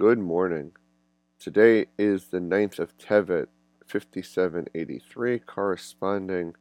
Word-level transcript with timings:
Good 0.00 0.18
morning. 0.18 0.72
Today 1.38 1.84
is 1.98 2.28
the 2.28 2.38
9th 2.38 2.78
of 2.78 2.96
Tevet, 2.96 3.48
5783, 3.86 5.40
corresponding 5.40 6.54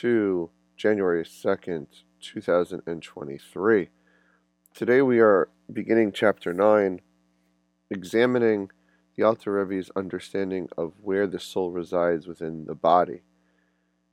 to 0.00 0.50
January 0.76 1.22
2nd, 1.22 1.86
2023. 2.20 3.88
Today 4.74 5.02
we 5.02 5.20
are 5.20 5.48
beginning 5.72 6.10
chapter 6.10 6.52
9, 6.52 7.00
examining 7.92 8.72
the 9.16 9.22
Alter 9.22 9.52
Rebbe's 9.52 9.92
understanding 9.94 10.68
of 10.76 10.94
where 11.00 11.28
the 11.28 11.38
soul 11.38 11.70
resides 11.70 12.26
within 12.26 12.64
the 12.64 12.74
body, 12.74 13.22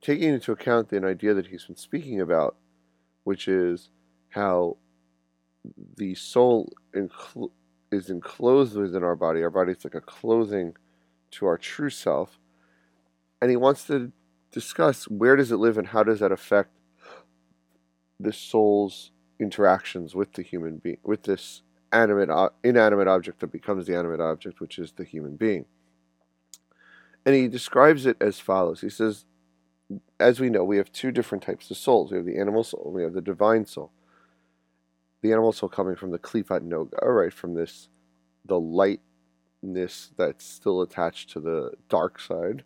taking 0.02 0.30
into 0.30 0.52
account 0.52 0.90
the 0.90 1.04
idea 1.04 1.34
that 1.34 1.48
he's 1.48 1.66
been 1.66 1.76
speaking 1.76 2.22
about, 2.22 2.56
which 3.24 3.48
is 3.48 3.90
how 4.30 4.78
the 5.98 6.14
soul 6.14 6.72
includes 6.94 7.52
is 7.92 8.10
enclosed 8.10 8.76
within 8.76 9.04
our 9.04 9.16
body. 9.16 9.42
Our 9.44 9.50
body 9.50 9.72
is 9.72 9.84
like 9.84 9.96
a 9.96 10.02
clothing 10.02 10.76
to 11.32 11.46
our 11.46 11.58
true 11.58 11.90
self. 11.90 12.40
And 13.42 13.50
he 13.50 13.58
wants 13.58 13.86
to 13.88 14.12
discuss 14.52 15.08
where 15.08 15.36
does 15.36 15.52
it 15.52 15.58
live 15.58 15.78
and 15.78 15.88
how 15.88 16.04
does 16.04 16.20
that 16.20 16.32
affect 16.32 16.72
the 18.20 18.34
soul's 18.34 19.12
interactions 19.40 20.16
with 20.16 20.34
the 20.34 20.42
human 20.42 20.78
being, 20.78 20.98
with 21.04 21.24
this 21.24 21.62
animate, 21.92 22.30
inanimate 22.64 23.08
object 23.08 23.40
that 23.42 23.52
becomes 23.52 23.86
the 23.86 23.96
animate 23.96 24.22
object, 24.22 24.60
which 24.60 24.80
is 24.80 24.94
the 24.94 25.04
human 25.04 25.36
being. 25.36 25.66
And 27.26 27.36
he 27.36 27.48
describes 27.48 28.06
it 28.06 28.18
as 28.22 28.40
follows. 28.40 28.82
He 28.82 28.90
says, 28.90 29.26
as 30.20 30.40
we 30.40 30.50
know, 30.50 30.64
we 30.64 30.78
have 30.78 30.92
two 30.92 31.12
different 31.12 31.44
types 31.44 31.70
of 31.70 31.78
souls. 31.78 32.12
We 32.12 32.18
have 32.18 32.26
the 32.26 32.38
animal 32.38 32.64
soul, 32.64 32.92
we 32.94 33.04
have 33.04 33.14
the 33.14 33.22
divine 33.22 33.66
soul 33.66 33.92
the 35.26 35.32
animal 35.32 35.52
soul 35.52 35.70
coming 35.70 35.96
from 35.96 36.12
the 36.12 36.20
Klipat 36.20 36.62
Noga, 36.62 37.04
right, 37.04 37.34
from 37.34 37.56
this, 37.56 37.90
the 38.46 38.60
lightness 38.60 40.12
that's 40.16 40.46
still 40.46 40.82
attached 40.82 41.32
to 41.32 41.40
the 41.40 41.72
dark 41.90 42.20
side, 42.20 42.64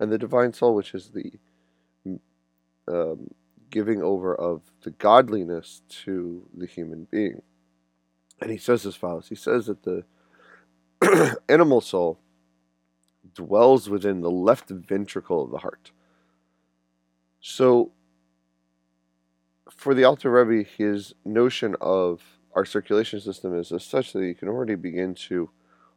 and 0.00 0.10
the 0.10 0.16
divine 0.16 0.54
soul, 0.54 0.74
which 0.74 0.94
is 0.94 1.10
the 1.10 1.32
um, 2.90 3.28
giving 3.70 4.02
over 4.02 4.34
of 4.34 4.62
the 4.82 4.90
godliness 4.90 5.82
to 6.04 6.46
the 6.56 6.64
human 6.64 7.06
being. 7.10 7.42
And 8.40 8.50
he 8.50 8.56
says 8.56 8.86
as 8.86 8.96
follows 8.96 9.28
He 9.28 9.34
says 9.34 9.66
that 9.66 9.82
the 9.82 10.04
animal 11.48 11.82
soul 11.82 12.18
dwells 13.34 13.90
within 13.90 14.22
the 14.22 14.30
left 14.30 14.70
ventricle 14.70 15.44
of 15.44 15.50
the 15.50 15.58
heart. 15.58 15.90
So 17.40 17.92
for 19.70 19.94
the 19.94 20.04
Alter 20.04 20.30
Rebbe, 20.30 20.68
his 20.68 21.14
notion 21.24 21.76
of 21.80 22.22
our 22.54 22.64
circulation 22.64 23.20
system 23.20 23.56
is 23.58 23.70
as 23.72 23.84
such 23.84 24.12
that 24.12 24.22
he 24.22 24.34
can 24.34 24.48
already 24.48 24.74
begin 24.74 25.14
to 25.14 25.50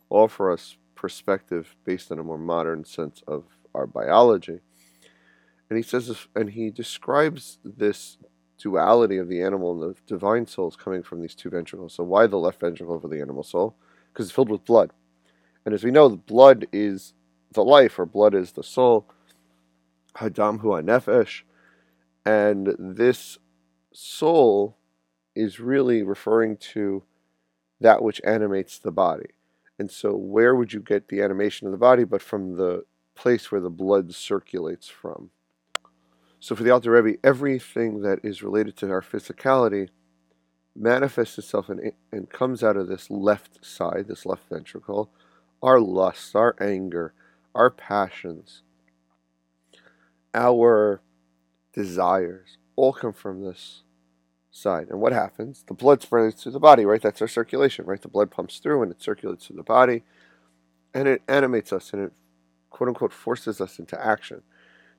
offer 0.09 0.52
us 0.52 0.77
perspective 0.95 1.75
based 1.86 2.11
on 2.11 2.19
a 2.19 2.23
more 2.23 2.38
modern 2.38 2.86
sense 2.86 3.23
of 3.27 3.45
our 3.73 3.88
biology. 3.88 4.59
And 5.69 5.77
he 5.77 5.83
says, 5.83 6.27
and 6.36 6.52
he 6.52 6.69
describes 6.69 7.58
this 7.64 8.17
duality 8.58 9.17
of 9.17 9.27
the 9.27 9.42
animal 9.42 9.72
and 9.72 9.95
the 9.95 9.99
divine 10.05 10.45
souls 10.45 10.75
coming 10.75 11.02
from 11.02 11.22
these 11.22 11.33
two 11.33 11.49
ventricles. 11.49 11.94
So, 11.94 12.03
why 12.03 12.27
the 12.27 12.38
left 12.38 12.59
ventricle 12.59 12.99
for 12.99 13.08
the 13.08 13.22
animal 13.22 13.44
soul? 13.44 13.75
Because 14.11 14.27
it's 14.27 14.36
filled 14.36 14.49
with 14.49 14.66
blood. 14.66 14.92
And 15.66 15.73
as 15.73 15.83
we 15.83 15.92
know, 15.92 16.09
blood 16.09 16.67
is 16.72 17.14
the 17.53 17.64
life, 17.64 17.97
or 17.97 18.05
blood 18.05 18.36
is 18.36 18.52
the 18.52 18.64
soul. 18.64 19.08
Hadam 20.16 20.59
hu 20.59 20.69
nefesh. 20.69 21.42
And 22.25 22.75
this 22.77 23.39
soul 23.94 24.78
is 25.36 25.59
really 25.59 26.03
referring 26.03 26.58
to 26.58 27.03
that 27.80 28.03
which 28.03 28.22
animates 28.23 28.78
the 28.78 28.92
body. 28.92 29.31
And 29.80 29.89
so, 29.89 30.16
where 30.16 30.56
would 30.56 30.73
you 30.73 30.80
get 30.80 31.08
the 31.08 31.22
animation 31.22 31.67
of 31.67 31.72
the 31.72 31.78
body 31.78 32.03
but 32.03 32.22
from 32.22 32.58
the 32.58 32.86
place 33.16 33.52
where 33.52 33.61
the 33.61 33.70
blood 33.70 34.14
circulates 34.14 34.88
from? 34.88 35.31
So, 36.39 36.56
for 36.56 36.64
the 36.64 36.70
Alter 36.71 36.92
Rebbe, 36.92 37.20
everything 37.23 38.02
that 38.02 38.20
is 38.23 38.43
related 38.43 38.77
to 38.77 38.89
our 38.92 39.02
physicality 39.02 39.89
manifests 40.76 41.37
itself 41.37 41.70
and, 41.70 41.92
and 42.11 42.30
comes 42.30 42.64
out 42.64 42.77
of 42.77 42.87
this 42.87 43.10
left 43.10 43.66
side, 43.66 44.08
this 44.08 44.26
left 44.26 44.48
ventricle. 44.49 45.11
Our 45.61 45.80
lusts, 45.80 46.33
our 46.36 46.55
anger, 46.60 47.14
our 47.54 47.70
passions, 47.70 48.64
our 50.33 51.02
desires, 51.73 52.58
all 52.81 52.93
come 52.93 53.14
from 53.14 53.43
this 53.43 53.83
side. 54.52 54.87
And 54.89 54.99
what 54.99 55.14
happens? 55.14 55.64
The 55.67 55.73
blood 55.73 56.02
spreads 56.02 56.42
through 56.42 56.52
the 56.52 56.59
body, 56.59 56.86
right? 56.86 57.02
That's 57.02 57.21
our 57.21 57.27
circulation, 57.27 57.86
right? 57.86 58.02
The 58.02 58.08
blood 58.08 58.31
pumps 58.31 58.59
through 58.59 58.83
and 58.83 58.92
it 58.92 59.02
circulates 59.02 59.47
through 59.47 59.58
the 59.58 59.64
body 59.64 60.03
and 60.93 61.08
it 61.08 61.21
animates 61.27 61.71
us 61.71 61.93
and 61.93 62.03
it 62.03 62.11
quote 62.69 62.89
unquote 62.89 63.14
forces 63.14 63.61
us 63.61 63.80
into 63.80 64.03
action. 64.03 64.42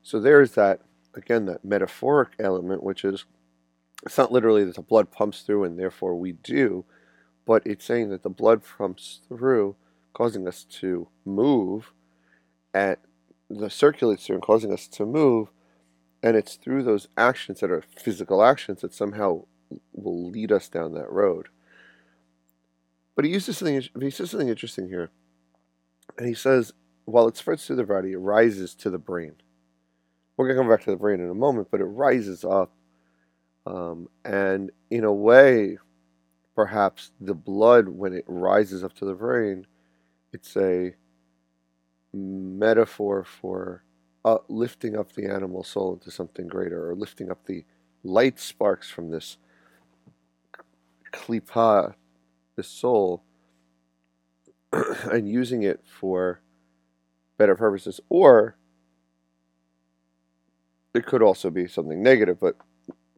So 0.01 0.19
there's 0.19 0.51
that, 0.53 0.81
again, 1.13 1.45
that 1.45 1.63
metaphoric 1.63 2.29
element, 2.39 2.83
which 2.83 3.05
is 3.05 3.25
it's 4.05 4.17
not 4.17 4.31
literally 4.31 4.65
that 4.65 4.75
the 4.75 4.81
blood 4.81 5.11
pumps 5.11 5.41
through 5.41 5.63
and 5.63 5.79
therefore 5.79 6.15
we 6.15 6.33
do, 6.33 6.85
but 7.45 7.61
it's 7.65 7.85
saying 7.85 8.09
that 8.09 8.23
the 8.23 8.29
blood 8.29 8.61
pumps 8.77 9.21
through, 9.27 9.75
causing 10.13 10.47
us 10.47 10.63
to 10.63 11.07
move, 11.25 11.93
and 12.73 12.97
the 13.49 13.69
circulates 13.69 14.25
through 14.25 14.37
and 14.37 14.43
causing 14.43 14.73
us 14.73 14.87
to 14.87 15.05
move 15.05 15.49
and 16.23 16.37
it's 16.37 16.55
through 16.55 16.83
those 16.83 17.09
actions 17.17 17.59
that 17.59 17.69
are 17.69 17.83
physical 17.97 18.41
actions 18.41 18.81
that 18.81 18.93
somehow 18.93 19.43
will 19.91 20.29
lead 20.29 20.51
us 20.51 20.69
down 20.69 20.93
that 20.93 21.11
road. 21.11 21.49
But 23.15 23.25
he 23.25 23.31
uses 23.31 23.57
something. 23.57 23.83
He 23.99 24.09
says 24.09 24.31
something 24.31 24.49
interesting 24.49 24.87
here, 24.87 25.11
and 26.17 26.27
he 26.27 26.33
says, 26.33 26.73
while 27.05 27.27
it 27.27 27.35
spreads 27.35 27.67
through 27.67 27.75
the 27.75 27.83
body, 27.83 28.13
it 28.13 28.17
rises 28.17 28.73
to 28.75 28.89
the 28.89 28.97
brain. 28.97 29.35
We're 30.37 30.47
to 30.47 30.55
come 30.55 30.69
back 30.69 30.83
to 30.85 30.91
the 30.91 30.97
brain 30.97 31.19
in 31.19 31.29
a 31.29 31.35
moment, 31.35 31.67
but 31.69 31.81
it 31.81 31.85
rises 31.85 32.43
up, 32.43 32.71
um, 33.67 34.07
and 34.23 34.71
in 34.89 35.03
a 35.03 35.13
way, 35.13 35.77
perhaps 36.55 37.11
the 37.19 37.35
blood, 37.35 37.89
when 37.89 38.13
it 38.13 38.23
rises 38.27 38.83
up 38.83 38.93
to 38.93 39.05
the 39.05 39.13
brain, 39.13 39.67
it's 40.31 40.55
a 40.55 40.95
metaphor 42.13 43.23
for 43.23 43.83
uh, 44.25 44.37
lifting 44.47 44.97
up 44.97 45.13
the 45.13 45.25
animal 45.25 45.63
soul 45.63 45.93
into 45.93 46.11
something 46.11 46.47
greater, 46.47 46.89
or 46.89 46.95
lifting 46.95 47.29
up 47.29 47.45
the 47.45 47.65
light 48.03 48.39
sparks 48.39 48.89
from 48.89 49.09
this 49.09 49.37
klipa, 51.11 51.93
the 52.55 52.63
soul, 52.63 53.23
and 55.11 55.29
using 55.29 55.63
it 55.63 55.81
for 55.85 56.41
better 57.37 57.55
purposes. 57.55 57.99
Or 58.09 58.55
it 60.93 61.05
could 61.05 61.21
also 61.21 61.49
be 61.49 61.67
something 61.67 62.01
negative, 62.01 62.39
but 62.39 62.55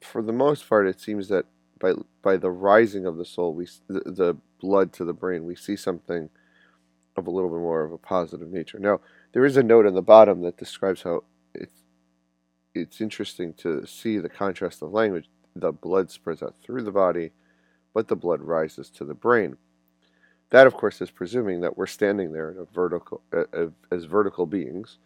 for 0.02 0.22
the 0.22 0.34
most 0.34 0.68
part, 0.68 0.88
it 0.88 1.00
seems 1.00 1.28
that 1.30 1.46
by 1.80 1.94
by 2.22 2.38
the 2.38 2.52
rising 2.52 3.06
of 3.06 3.18
the 3.18 3.26
soul, 3.26 3.54
we 3.54 3.68
the, 3.88 4.00
the 4.06 4.38
blood 4.60 4.94
to 4.94 5.06
the 5.06 5.14
brain, 5.14 5.46
we 5.46 5.56
see 5.56 5.76
something 5.76 6.30
of 7.18 7.28
a 7.28 7.32
little 7.32 7.50
bit 7.50 7.60
more 7.60 7.84
of 7.84 7.92
a 7.92 7.98
positive 7.98 8.50
nature. 8.50 8.80
Now, 8.80 9.02
there 9.36 9.46
is 9.46 9.58
a 9.58 9.64
note 9.64 9.86
on 9.86 9.94
the 9.94 10.02
bottom 10.02 10.42
that 10.44 10.56
describes 10.56 11.02
how 11.02 11.22
it's 11.54 11.82
it's 12.74 13.02
interesting 13.02 13.54
to 13.54 13.86
see 13.86 14.18
the 14.18 14.30
contrast 14.30 14.82
of 14.82 14.94
language. 14.94 15.30
The 15.56 15.74
blood 15.74 16.10
spreads 16.10 16.42
out 16.42 16.56
through 16.64 16.84
the 16.84 16.92
body, 16.92 17.32
but 17.94 18.08
the 18.08 18.16
blood 18.16 18.42
rises 18.42 18.90
to 18.92 19.04
the 19.04 19.14
brain. 19.14 19.58
That, 20.52 20.68
of 20.68 20.74
course, 20.74 21.02
is 21.02 21.12
presuming 21.12 21.62
that 21.62 21.78
we're 21.78 21.86
standing 21.86 22.32
there 22.32 22.56
vertical 22.74 23.22
uh, 23.34 23.68
as 23.92 24.06
vertical 24.06 24.46
beings, 24.46 25.00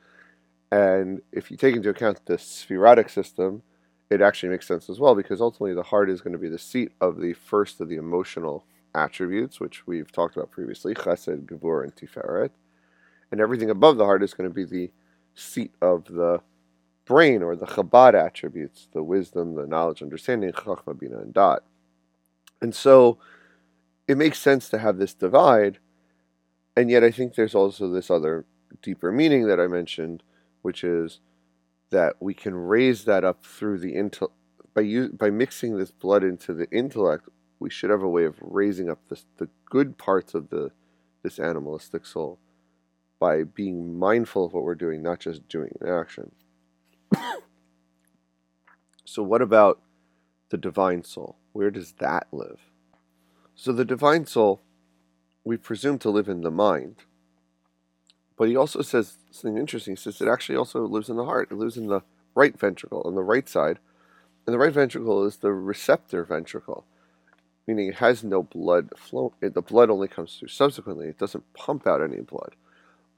and 0.72 1.22
if 1.32 1.50
you 1.50 1.58
take 1.58 1.76
into 1.76 1.90
account 1.90 2.24
the 2.26 2.38
sefirotic 2.38 3.10
system, 3.10 3.64
it 4.12 4.22
actually 4.22 4.50
makes 4.50 4.68
sense 4.68 4.92
as 4.92 5.00
well 5.00 5.16
because 5.16 5.42
ultimately 5.42 5.74
the 5.74 5.82
heart 5.82 6.10
is 6.10 6.22
going 6.22 6.34
to 6.34 6.40
be 6.40 6.50
the 6.50 6.60
seat 6.60 6.92
of 7.02 7.20
the 7.20 7.34
first 7.34 7.82
of 7.82 7.90
the 7.90 7.96
emotional 7.96 8.64
attributes, 8.94 9.60
which 9.60 9.88
we've 9.88 10.12
talked 10.12 10.36
about 10.36 10.52
previously, 10.52 10.94
Chesed, 10.94 11.48
Gevur, 11.48 11.84
and 11.84 11.96
Tiferet 11.96 12.52
and 13.32 13.40
everything 13.40 13.70
above 13.70 13.98
the 13.98 14.06
heart 14.06 14.24
is 14.24 14.34
going 14.34 14.50
to 14.50 14.54
be 14.54 14.66
the 14.66 14.92
seat 15.36 15.74
of 15.82 16.06
the 16.06 16.42
brain 17.06 17.42
or 17.42 17.56
the 17.56 17.66
Chabad 17.66 18.14
attributes, 18.14 18.88
the 18.94 19.04
wisdom, 19.04 19.56
the 19.56 19.66
knowledge, 19.66 20.02
understanding, 20.02 20.52
Chachma, 20.52 20.98
Bina, 20.98 21.20
and 21.20 21.34
Dot. 21.34 21.64
And 22.62 22.74
so 22.76 23.18
it 24.08 24.18
makes 24.18 24.40
sense 24.40 24.70
to 24.70 24.80
have 24.80 24.98
this 24.98 25.14
divide, 25.14 25.80
and 26.76 26.90
yet 26.90 27.04
I 27.04 27.12
think 27.12 27.36
there's 27.36 27.56
also 27.56 27.90
this 27.90 28.10
other 28.10 28.46
deeper 28.82 29.12
meaning 29.12 29.48
that 29.48 29.60
I 29.60 29.68
mentioned, 29.68 30.24
which 30.62 30.84
is 30.84 31.20
that 31.90 32.16
we 32.20 32.34
can 32.34 32.54
raise 32.54 33.06
that 33.06 33.24
up 33.24 33.44
through 33.44 33.80
the 33.80 33.96
intellect. 33.96 34.36
By, 34.74 35.08
by 35.12 35.32
mixing 35.32 35.78
this 35.78 35.92
blood 35.92 36.24
into 36.24 36.54
the 36.54 36.70
intellect, 36.70 37.28
we 37.60 37.70
should 37.70 37.90
have 37.90 38.04
a 38.04 38.10
way 38.10 38.24
of 38.24 38.36
raising 38.40 38.90
up 38.90 39.00
this, 39.10 39.26
the 39.38 39.50
good 39.66 39.98
parts 39.98 40.34
of 40.34 40.50
the 40.50 40.72
this 41.22 41.40
animalistic 41.40 42.06
soul 42.06 42.40
by 43.20 43.44
being 43.44 44.00
mindful 44.00 44.46
of 44.46 44.54
what 44.54 44.64
we're 44.64 44.76
doing, 44.76 45.04
not 45.04 45.20
just 45.20 45.48
doing 45.50 45.76
an 45.82 45.90
action. 45.90 46.32
so, 49.06 49.22
what 49.22 49.42
about 49.42 49.82
the 50.50 50.58
divine 50.58 51.04
soul? 51.04 51.38
Where 51.52 51.70
does 51.70 51.94
that 52.00 52.28
live? 52.32 52.60
So, 53.56 53.74
the 53.74 53.86
divine 53.86 54.26
soul, 54.26 54.62
we 55.44 55.58
presume 55.58 56.00
to 56.00 56.10
live 56.10 56.30
in 56.30 56.42
the 56.42 56.52
mind. 56.52 56.96
But 58.38 58.48
he 58.48 58.56
also 58.56 58.82
says 58.82 59.18
something 59.32 59.60
interesting. 59.60 59.94
He 59.98 60.02
says 60.02 60.22
it 60.22 60.30
actually 60.30 60.56
also 60.56 60.86
lives 60.86 61.10
in 61.10 61.18
the 61.18 61.26
heart. 61.26 61.52
It 61.52 61.58
lives 61.58 61.76
in 61.76 61.88
the 61.88 62.02
right 62.36 62.58
ventricle, 62.58 63.02
on 63.06 63.16
the 63.16 63.24
right 63.24 63.50
side. 63.50 63.80
And 64.48 64.54
the 64.54 64.58
right 64.58 64.74
ventricle 64.74 65.26
is 65.26 65.38
the 65.38 65.52
receptor 65.52 66.24
ventricle, 66.24 66.86
meaning 67.68 67.90
it 67.90 67.96
has 67.96 68.24
no 68.24 68.42
blood 68.42 68.92
flow. 68.98 69.34
The 69.42 69.62
blood 69.62 69.90
only 69.90 70.08
comes 70.08 70.36
through 70.36 70.48
subsequently. 70.48 71.10
It 71.10 71.18
doesn't 71.18 71.54
pump 71.54 71.86
out 71.86 72.02
any 72.02 72.22
blood. 72.22 72.56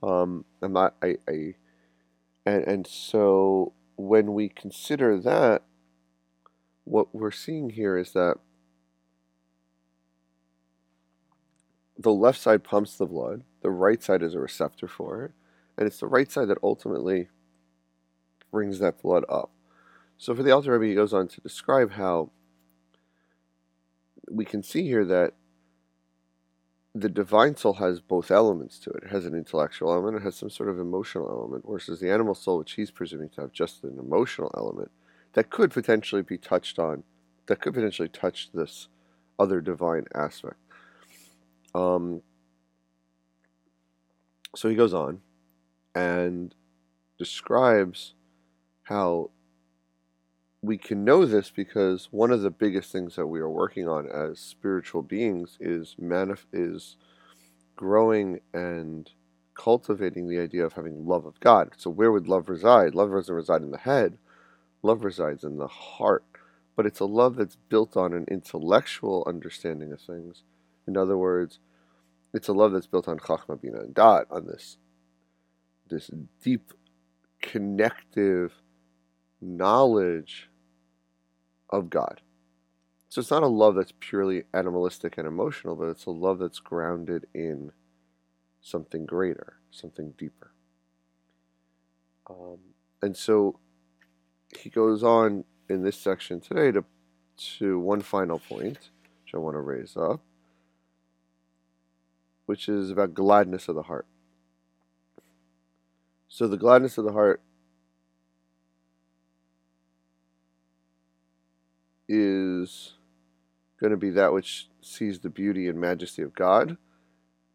Um, 0.04 0.46
not, 0.62 0.96
I, 1.02 1.18
I, 1.28 1.56
and, 2.46 2.64
and 2.64 2.88
so 2.88 3.74
when 3.96 4.34
we 4.34 4.50
consider 4.50 5.20
that, 5.20 5.64
what 6.84 7.14
we're 7.14 7.32
seeing 7.32 7.70
here 7.70 7.98
is 7.98 8.14
that 8.14 8.38
the 11.98 12.12
left 12.12 12.40
side 12.40 12.64
pumps 12.64 12.98
the 12.98 13.06
blood, 13.06 13.44
the 13.62 13.70
right 13.70 14.02
side 14.02 14.24
is 14.24 14.34
a 14.34 14.40
receptor 14.40 14.88
for 14.88 15.26
it, 15.26 15.32
and 15.78 15.86
it's 15.86 16.00
the 16.00 16.08
right 16.08 16.32
side 16.32 16.48
that 16.48 16.58
ultimately 16.64 17.30
brings 18.52 18.80
that 18.80 19.02
blood 19.02 19.24
up. 19.30 19.52
So 20.18 20.36
for 20.36 20.44
the 20.44 20.52
Alter 20.52 20.78
Rebbe, 20.78 20.90
he 20.90 20.96
goes 20.96 21.14
on 21.14 21.28
to 21.30 21.42
describe 21.42 21.92
how 21.92 22.32
we 24.30 24.46
can 24.46 24.64
see 24.64 24.84
here 24.84 25.06
that 25.06 25.34
the 26.94 27.10
divine 27.10 27.56
soul 27.56 27.74
has 27.74 28.02
both 28.02 28.32
elements 28.32 28.78
to 28.80 28.90
it. 28.90 29.04
It 29.04 29.12
has 29.12 29.26
an 29.26 29.34
intellectual 29.34 29.92
element, 29.94 30.18
it 30.18 30.24
has 30.24 30.36
some 30.36 30.50
sort 30.50 30.70
of 30.70 30.80
emotional 30.80 31.30
element, 31.30 31.66
versus 31.68 32.00
the 32.00 32.12
animal 32.12 32.36
soul, 32.36 32.60
which 32.60 32.74
he's 32.74 32.92
presuming 32.92 33.30
to 33.30 33.42
have 33.42 33.54
just 33.54 33.84
an 33.84 33.98
emotional 33.98 34.52
element 34.58 34.92
that 35.34 35.50
could 35.50 35.72
potentially 35.72 36.22
be 36.22 36.38
touched 36.38 36.78
on, 36.80 37.04
that 37.46 37.62
could 37.62 37.74
potentially 37.74 38.10
touch 38.10 38.50
this 38.54 38.90
other 39.40 39.62
divine 39.62 40.06
aspect. 40.14 40.58
Um, 41.74 42.22
so 44.56 44.68
he 44.68 44.76
goes 44.76 44.94
on 44.94 45.22
and 45.96 46.54
describes 47.18 48.16
how 48.84 49.32
we 50.62 50.78
can 50.78 51.04
know 51.04 51.26
this 51.26 51.50
because 51.50 52.08
one 52.12 52.32
of 52.32 52.42
the 52.42 52.52
biggest 52.52 52.92
things 52.92 53.16
that 53.16 53.28
we 53.28 53.40
are 53.40 53.50
working 53.50 53.88
on 53.88 54.08
as 54.08 54.40
spiritual 54.40 55.02
beings 55.02 55.58
is 55.60 55.96
manif- 56.00 56.46
is 56.54 56.98
growing 57.76 58.40
and 58.54 59.10
cultivating 59.56 60.28
the 60.28 60.40
idea 60.40 60.66
of 60.66 60.74
having 60.74 61.06
love 61.08 61.26
of 61.26 61.40
God. 61.40 61.72
So 61.78 61.90
where 61.90 62.12
would 62.12 62.28
love 62.28 62.48
reside? 62.50 62.94
Love 62.94 63.12
doesn't 63.12 63.34
reside 63.34 63.64
in 63.64 63.72
the 63.72 63.78
head. 63.78 64.18
Love 64.84 65.04
resides 65.04 65.44
in 65.44 65.58
the 65.58 65.68
heart. 65.68 66.24
But 66.76 66.86
it's 66.86 67.00
a 67.00 67.06
love 67.06 67.36
that's 67.36 67.58
built 67.70 67.98
on 67.98 68.14
an 68.14 68.26
intellectual 68.30 69.24
understanding 69.28 69.92
of 69.92 70.02
things. 70.02 70.44
In 70.88 70.96
other 70.96 71.18
words, 71.18 71.60
it's 72.34 72.48
a 72.48 72.54
love 72.54 72.72
that's 72.72 72.88
built 72.88 73.08
on 73.08 73.20
Chachma 73.20 73.60
Bina 73.62 73.80
and 73.80 73.94
Dat, 73.94 74.26
on 74.32 74.46
this 74.48 74.78
this 75.90 76.10
deep 76.42 76.72
connective 77.42 78.54
knowledge 79.42 80.51
of 81.72 81.90
God. 81.90 82.22
So 83.10 83.20
it's 83.20 83.32
not 83.32 83.44
a 83.44 83.48
love 83.48 83.76
that's 83.76 83.94
purely 84.00 84.44
animalistic 84.54 85.18
and 85.18 85.28
emotional, 85.28 85.76
but 85.76 85.90
it's 85.90 86.06
a 86.06 86.12
love 86.12 86.40
that's 86.40 86.60
grounded 86.60 87.28
in 87.34 87.72
something 88.62 89.06
greater, 89.06 89.58
something 89.70 90.14
deeper. 90.18 90.52
Um, 92.30 92.60
and 93.02 93.18
so 93.18 93.60
he 94.58 94.70
goes 94.70 95.04
on 95.04 95.44
in 95.70 95.84
this 95.84 95.98
section 95.98 96.40
today 96.40 96.72
to 96.72 96.86
to 97.58 97.80
one 97.80 98.02
final 98.02 98.40
point, 98.40 98.78
which 99.24 99.34
I 99.34 99.38
want 99.38 99.56
to 99.56 99.62
raise 99.62 99.98
up, 99.98 100.22
which 102.46 102.70
is 102.70 102.92
about 102.92 103.14
gladness 103.14 103.68
of 103.68 103.76
the 103.76 103.84
heart. 103.84 104.06
So 106.28 106.48
the 106.48 106.58
gladness 106.58 106.98
of 106.98 107.06
the 107.06 107.14
heart 107.14 107.42
is 112.12 112.96
going 113.80 113.92
to 113.92 113.98
be 113.98 114.10
that 114.10 114.34
which 114.34 114.68
sees 114.82 115.20
the 115.20 115.30
beauty 115.30 115.70
and 115.70 115.80
majesty 115.80 116.22
of 116.22 116.36
God. 116.36 116.78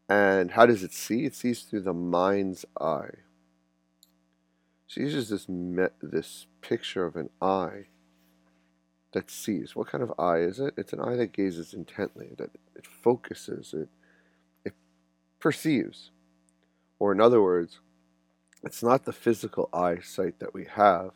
And 0.09 0.51
how 0.51 0.65
does 0.65 0.83
it 0.83 0.93
see? 0.93 1.25
It 1.25 1.35
sees 1.35 1.61
through 1.61 1.81
the 1.81 1.93
mind's 1.93 2.65
eye. 2.79 3.11
She 4.87 5.01
uses 5.01 5.29
this 5.29 5.47
me- 5.47 5.89
this 6.01 6.47
picture 6.61 7.05
of 7.05 7.15
an 7.15 7.29
eye 7.41 7.87
that 9.11 9.29
sees. 9.29 9.75
What 9.75 9.87
kind 9.87 10.03
of 10.03 10.13
eye 10.17 10.39
is 10.39 10.59
it? 10.59 10.73
It's 10.77 10.93
an 10.93 11.01
eye 11.01 11.17
that 11.17 11.33
gazes 11.33 11.73
intently, 11.73 12.29
that 12.37 12.49
it 12.75 12.87
focuses, 12.87 13.73
it 13.73 13.89
it 14.65 14.73
perceives. 15.39 16.11
Or 16.99 17.11
in 17.11 17.21
other 17.21 17.41
words, 17.41 17.79
it's 18.63 18.81
not 18.81 19.05
the 19.05 19.13
physical 19.13 19.69
eyesight 19.71 20.39
that 20.39 20.53
we 20.53 20.65
have, 20.65 21.11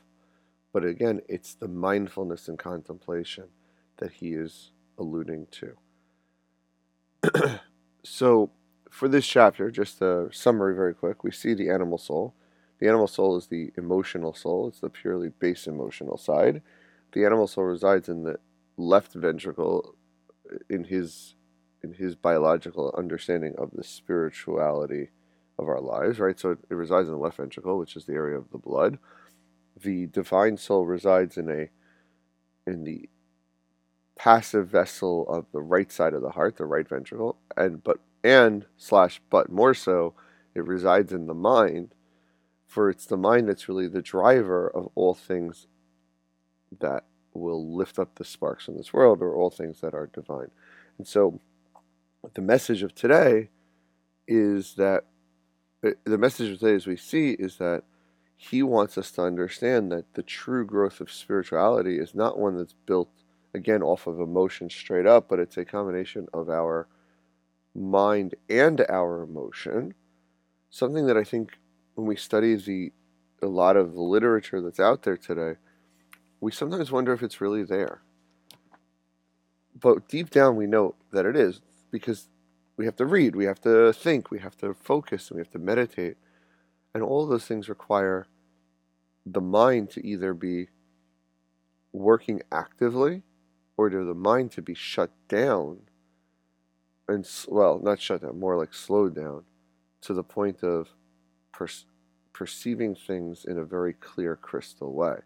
but 0.73 0.85
again, 0.85 1.21
it's 1.27 1.53
the 1.53 1.68
mindfulness 1.68 2.47
and 2.47 2.57
contemplation 2.57 3.45
that 3.97 4.13
he 4.13 4.33
is 4.33 4.71
alluding 4.97 5.47
to. 5.51 5.77
so, 8.03 8.51
for 8.89 9.07
this 9.07 9.25
chapter, 9.25 9.71
just 9.71 10.01
a 10.01 10.29
summary 10.31 10.75
very 10.75 10.94
quick, 10.94 11.23
we 11.23 11.31
see 11.31 11.53
the 11.53 11.69
animal 11.69 11.97
soul. 11.97 12.33
The 12.79 12.88
animal 12.88 13.07
soul 13.07 13.38
is 13.38 13.47
the 13.47 13.71
emotional 13.77 14.33
soul, 14.33 14.68
it's 14.68 14.79
the 14.79 14.89
purely 14.89 15.29
base 15.29 15.68
emotional 15.68 16.18
side. 16.18 16.62
The 17.12 17.25
animal 17.25 17.47
soul 17.47 17.65
resides 17.65 18.09
in 18.09 18.24
the 18.24 18.38
left 18.77 19.13
ventricle 19.13 19.95
uh, 20.51 20.57
in 20.69 20.85
his 20.85 21.35
in 21.83 21.94
his 21.94 22.15
biological 22.15 22.94
understanding 22.95 23.56
of 23.57 23.71
the 23.71 23.83
spirituality 23.83 25.09
of 25.57 25.67
our 25.67 25.81
lives, 25.81 26.19
right? 26.19 26.39
So 26.39 26.51
it, 26.51 26.59
it 26.69 26.75
resides 26.75 27.07
in 27.07 27.15
the 27.15 27.19
left 27.19 27.38
ventricle, 27.38 27.79
which 27.79 27.95
is 27.95 28.06
the 28.06 28.13
area 28.13 28.38
of 28.38 28.51
the 28.51 28.59
blood 28.59 29.00
the 29.81 30.07
divine 30.07 30.57
soul 30.57 30.86
resides 30.86 31.38
in 31.38 31.50
a 31.50 31.69
in 32.69 32.83
the 32.83 33.10
passive 34.18 34.68
vessel 34.68 35.28
of 35.28 35.45
the 35.51 35.62
right 35.62 35.92
side 35.92 36.13
of 36.13 36.22
the 36.22 36.31
heart, 36.31 36.57
the 36.57 36.66
right 36.66 36.88
ventricle, 36.88 37.38
and 37.57 37.83
but 37.83 37.98
and 38.24 38.66
slash 38.78 39.22
but 39.30 39.51
more 39.51 39.74
so, 39.74 40.13
it 40.54 40.66
resides 40.66 41.12
in 41.12 41.25
the 41.25 41.33
mind, 41.33 41.95
for 42.68 42.89
it's 42.89 43.06
the 43.06 43.18
mind 43.18 43.50
that's 43.50 43.68
really 43.68 43.88
the 43.88 44.01
driver 44.01 44.69
of 44.69 44.89
all 44.95 45.16
things 45.16 45.68
that 46.80 47.06
will 47.34 47.75
lift 47.75 47.98
up 47.98 48.16
the 48.16 48.24
sparks 48.24 48.68
in 48.68 48.77
this 48.77 48.94
world, 48.94 49.22
or 49.22 49.36
all 49.36 49.50
things 49.50 49.81
that 49.81 49.94
are 49.94 50.07
divine. 50.07 50.51
And 50.98 51.07
so, 51.07 51.39
the 52.34 52.42
message 52.42 52.84
of 52.84 52.94
today 52.94 53.50
is 54.27 54.75
that 54.75 55.06
the 55.82 56.17
message 56.17 56.51
of 56.51 56.60
today, 56.60 56.75
as 56.75 56.86
we 56.86 56.96
see, 56.96 57.32
is 57.32 57.58
that 57.58 57.84
he 58.43 58.63
wants 58.63 58.98
us 58.98 59.12
to 59.12 59.21
understand 59.21 59.91
that 59.91 60.15
the 60.15 60.24
true 60.24 60.65
growth 60.65 61.00
of 61.00 61.12
spirituality 61.12 62.00
is 62.00 62.15
not 62.15 62.39
one 62.39 62.57
that's 62.57 62.74
built 62.88 63.07
again 63.53 63.83
off 63.83 64.07
of 64.07 64.19
emotion 64.19 64.67
straight 64.67 65.05
up, 65.05 65.29
but 65.29 65.38
it's 65.38 65.57
a 65.57 65.63
combination 65.63 66.27
of 66.33 66.50
our 66.50 66.88
mind 67.75 68.33
and 68.50 68.83
our 68.89 69.21
emotion. 69.21 69.93
Something 70.71 71.05
that 71.05 71.17
I 71.17 71.24
think 71.24 71.60
when 71.93 72.07
we 72.07 72.15
study 72.15 72.55
the 72.55 72.91
a 73.43 73.48
lot 73.48 73.77
of 73.77 73.93
the 73.93 74.01
literature 74.01 74.60
that's 74.60 74.79
out 74.79 75.03
there 75.03 75.17
today, 75.17 75.60
we 76.39 76.51
sometimes 76.51 76.91
wonder 76.91 77.13
if 77.13 77.21
it's 77.21 77.41
really 77.41 77.63
there. 77.63 78.01
But 79.79 80.10
deep 80.10 80.31
down 80.31 80.55
we 80.55 80.65
know 80.65 80.95
that 81.12 81.27
it 81.27 81.36
is 81.36 81.62
because 81.91 82.27
we 82.75 82.86
have 82.86 82.95
to 82.95 83.05
read, 83.05 83.36
we 83.36 83.45
have 83.45 83.62
to 83.62 83.93
think, 83.93 84.31
we 84.31 84.39
have 84.39 84.57
to 84.57 84.74
focus, 84.74 85.29
and 85.29 85.36
we 85.36 85.41
have 85.41 85.51
to 85.51 85.60
meditate. 85.60 86.17
And 86.95 87.03
all 87.03 87.27
those 87.27 87.45
things 87.45 87.69
require 87.69 88.27
the 89.25 89.42
mind 89.42 89.90
to 89.92 90.06
either 90.06 90.34
be 90.34 90.68
working 91.94 92.42
actively 92.51 93.24
or 93.78 93.90
to 93.90 94.04
the 94.06 94.13
mind 94.13 94.51
to 94.51 94.62
be 94.62 94.74
shut 94.74 95.12
down 95.28 95.80
and 97.08 97.28
well 97.48 97.80
not 97.84 98.00
shut 98.00 98.22
down 98.22 98.40
more 98.40 98.58
like 98.58 98.74
slowed 98.74 99.16
down 99.16 99.44
to 100.01 100.13
the 100.13 100.24
point 100.24 100.63
of 100.63 100.90
per- 101.51 101.68
perceiving 102.34 102.96
things 102.96 103.46
in 103.46 103.58
a 103.60 103.66
very 103.66 103.94
clear 103.94 104.36
crystal 104.36 104.94
way 104.94 105.18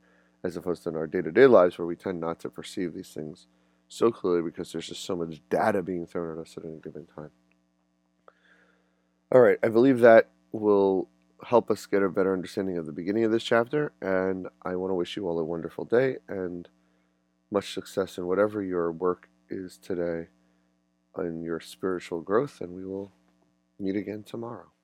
as 0.44 0.58
opposed 0.58 0.84
to 0.84 0.90
in 0.90 0.96
our 0.96 1.08
day-to-day 1.08 1.46
lives 1.48 1.78
where 1.78 1.88
we 1.88 1.96
tend 1.96 2.20
not 2.20 2.40
to 2.40 2.50
perceive 2.50 2.94
these 2.94 3.10
things 3.14 3.48
so 3.88 4.12
clearly 4.12 4.42
because 4.42 4.72
there's 4.72 4.88
just 4.88 5.06
so 5.06 5.16
much 5.16 5.42
data 5.50 5.82
being 5.82 6.06
thrown 6.06 6.38
at 6.38 6.42
us 6.42 6.56
at 6.58 6.66
any 6.66 6.80
given 6.80 7.06
time. 7.16 7.32
All 9.32 9.42
right 9.42 9.58
i 9.64 9.70
believe 9.70 10.00
that 10.00 10.30
will 10.52 11.10
help 11.46 11.70
us 11.70 11.86
get 11.86 12.02
a 12.02 12.10
better 12.10 12.34
understanding 12.34 12.78
of 12.78 12.86
the 12.86 12.92
beginning 12.92 13.24
of 13.24 13.32
this 13.32 13.44
chapter. 13.44 13.94
And 14.02 14.48
I 14.64 14.76
want 14.76 14.92
to 14.92 14.96
wish 14.96 15.16
you 15.16 15.28
all 15.28 15.40
a 15.40 15.44
wonderful 15.44 15.86
day 15.86 16.18
and 16.28 16.68
much 17.52 17.74
success 17.74 18.18
in 18.18 18.26
whatever 18.26 18.64
your 18.64 18.92
work 18.92 19.30
is 19.50 19.78
today 19.78 20.28
in 21.18 21.44
your 21.44 21.60
spiritual 21.60 22.22
growth. 22.22 22.62
And 22.62 22.74
we 22.74 22.86
will 22.86 23.12
meet 23.80 23.96
again 23.96 24.24
tomorrow. 24.24 24.75